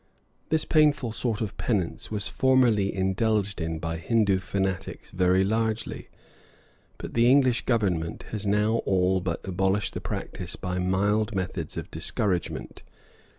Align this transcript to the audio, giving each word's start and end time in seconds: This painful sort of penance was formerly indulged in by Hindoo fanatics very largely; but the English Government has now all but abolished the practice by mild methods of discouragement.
This 0.49 0.65
painful 0.65 1.11
sort 1.11 1.41
of 1.41 1.55
penance 1.57 2.09
was 2.09 2.27
formerly 2.27 2.91
indulged 2.91 3.61
in 3.61 3.77
by 3.77 3.97
Hindoo 3.99 4.39
fanatics 4.39 5.11
very 5.11 5.43
largely; 5.43 6.09
but 6.97 7.13
the 7.13 7.29
English 7.29 7.67
Government 7.67 8.23
has 8.31 8.43
now 8.43 8.77
all 8.77 9.21
but 9.21 9.47
abolished 9.47 9.93
the 9.93 10.01
practice 10.01 10.55
by 10.55 10.79
mild 10.79 11.35
methods 11.35 11.77
of 11.77 11.91
discouragement. 11.91 12.81